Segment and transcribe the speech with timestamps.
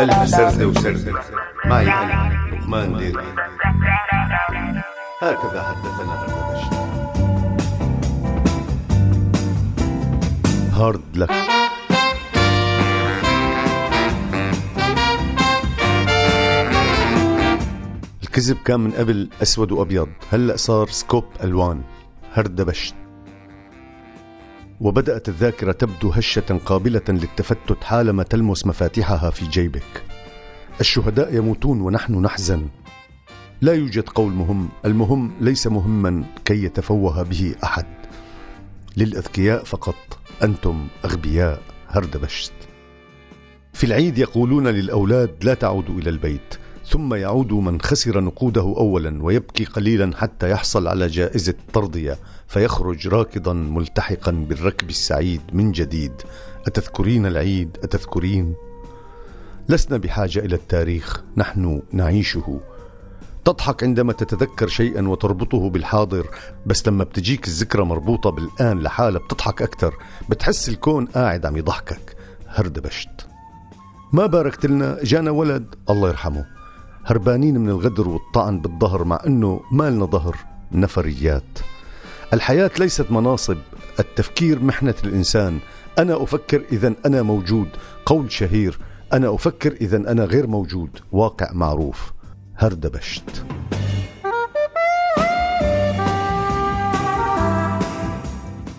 [0.00, 1.12] ألف سردة وسردة.
[1.64, 3.24] معي أنا لقمان ديري
[5.22, 6.72] هكذا حدثنا هردبشت
[10.72, 11.30] hard luck.
[18.22, 20.08] الكذب كان من قبل أسود وأبيض.
[20.32, 21.82] هلأ صار سكوب ألوان.
[22.34, 22.94] هردبشت
[24.80, 30.02] وبدأت الذاكرة تبدو هشة قابلة للتفتت حالما تلمس مفاتيحها في جيبك.
[30.80, 32.68] الشهداء يموتون ونحن نحزن.
[33.60, 34.68] لا يوجد قول مهم.
[34.84, 37.86] المهم ليس مهما كي يتفوه به أحد.
[38.96, 41.62] للأذكياء فقط أنتم أغبياء.
[41.88, 42.52] هردبشت.
[43.72, 46.54] في العيد يقولون للأولاد لا تعودوا إلى البيت.
[46.88, 53.52] ثم يعود من خسر نقوده اولا ويبكي قليلا حتى يحصل على جائزة ترضيه فيخرج راكضا
[53.52, 56.12] ملتحقا بالركب السعيد من جديد.
[56.66, 58.54] أتذكرين العيد؟ أتذكرين؟
[59.68, 62.60] لسنا بحاجة إلى التاريخ نحن نعيشه.
[63.44, 66.26] تضحك عندما تتذكر شيئا وتربطه بالحاضر
[66.66, 69.94] بس لما بتجيك الذكرى مربوطة بالآن لحالها بتضحك أكثر.
[70.28, 72.16] بتحس الكون قاعد عم يضحكك.
[72.48, 73.26] هردبشت.
[74.12, 76.55] ما باركت لنا جانا ولد؟ الله يرحمه.
[77.08, 80.36] هربانين من الغدر والطعن بالظهر مع أنه ما لنا ظهر
[80.72, 81.58] نفريات.
[82.32, 83.58] الحياة ليست مناصب
[84.00, 85.58] التفكير محنة الإنسان.
[85.98, 87.68] أنا أفكر إذا أنا موجود
[88.06, 88.78] قول شهير.
[89.12, 92.12] أنا أفكر إذا أنا غير موجود واقع معروف.
[92.56, 93.44] هردبشت.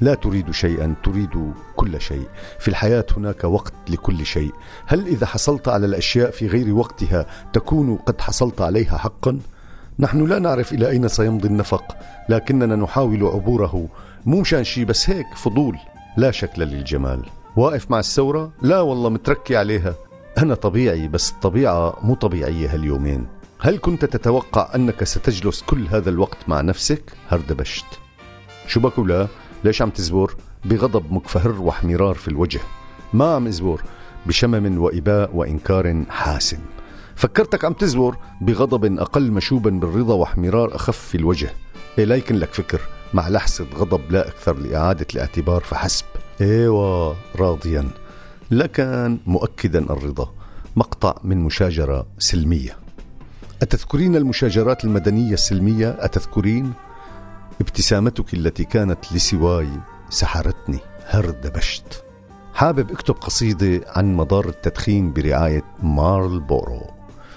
[0.00, 2.28] لا تريد شيئا تريد كل شيء.
[2.58, 4.52] في الحياة هناك وقت لكل شيء.
[4.86, 9.38] هل إذا حصلت على الأشياء في غير وقتها تكون قد حصلت عليها حقا؟
[9.98, 11.96] نحن لا نعرف إلى أين سيمضي النفق
[12.28, 13.88] لكننا نحاول عبوره.
[14.26, 15.78] مو مشان شي بس هيك فضول.
[16.16, 17.26] لا شكل للجمال.
[17.56, 19.94] واقف مع الثورة؟ لا والله متركي عليها.
[20.38, 23.26] أنا طبيعي بس الطبيعة مو طبيعية هاليومين.
[23.60, 27.86] هل كنت تتوقع أنك ستجلس كل هذا الوقت مع نفسك؟ هردبشت.
[28.66, 29.26] شو بكو لا.
[29.64, 30.34] ليش عم تزبر
[30.64, 32.60] بغضب مكفهر واحمرار في الوجه.
[33.12, 33.82] ما عم ازبر
[34.26, 36.58] بشمم وإباء وإنكار حاسم.
[37.16, 41.50] فكرتك عم تزور بغضب أقل مشوبا بالرضا واحمرار أخف في الوجه.
[41.98, 42.80] إيه ليكن لك فكر؟
[43.14, 46.04] مع لحظة غضب لا أكثر لإعادة الاعتبار فحسب.
[46.40, 47.88] إيوه راضيا.
[48.50, 50.32] لكان مؤكدا الرضا.
[50.76, 52.76] مقطع من مشاجرة سلمية.
[53.62, 56.72] أتذكرين المشاجرات المدنية السلمية؟ أتذكرين؟
[57.60, 59.68] ابتسامتك التي كانت لسواي
[60.10, 60.78] سحرتني.
[61.06, 62.04] هردبشت
[62.54, 66.82] حابب اكتب قصيدة عن مضار التدخين برعاية مارل بورو.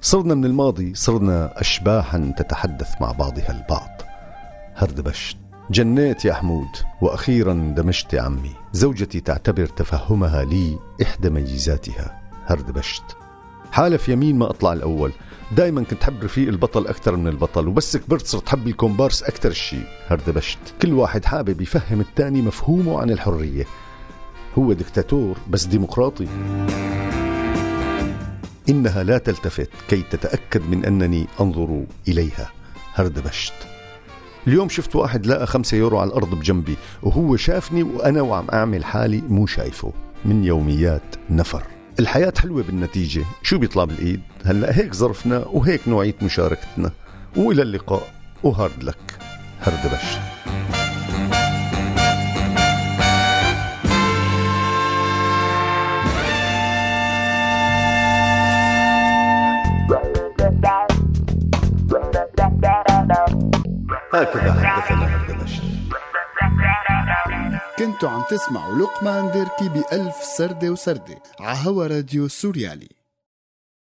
[0.00, 4.02] صرنا من الماضي صرنا أشباحا تتحدث مع بعضها البعض.
[4.74, 5.36] هردبشت
[5.70, 6.68] جنيت يا حمود
[7.00, 8.52] وأخيرا دمجت عمي.
[8.72, 12.22] زوجتي تعتبر تفهمها لي إحدى ميزاتها.
[12.46, 13.04] هردبشت
[13.74, 15.12] حالف يمين ما أطلع الأول.
[15.56, 19.86] دائما كنت حب رفيق البطل أكثر من البطل وبس كبرت صرت حب الكومبارس أكثر شيء
[20.06, 23.66] هردبشت كل واحد حابب يفهم الثاني مفهومه عن الحرية.
[24.58, 26.26] هو دكتاتور بس ديمقراطي.
[28.68, 32.50] إنها لا تلتفت كي تتأكد من أنني أنظر إليها.
[32.94, 33.54] هردبشت
[34.46, 39.22] اليوم شفت واحد لقى خمسة يورو على الأرض بجنبي وهو شافني وأنا وعم أعمل حالي
[39.28, 39.92] مو شايفه.
[40.24, 41.73] من يوميات نفر.
[41.98, 43.24] الحياة حلوة بالنتيجة.
[43.42, 46.90] شو بيطلع بالإيد؟ هلأ هيك ظرفنا وهيك نوعية مشاركتنا.
[47.36, 48.02] وإلى اللقاء.
[48.42, 49.18] وهارد لك.
[49.60, 50.20] هردبشت
[64.14, 64.63] هكذا.
[67.78, 72.88] كنتوا عم تسمعوا لقمان ديركي بألف سردة وسردة عهوا راديو سوريالي.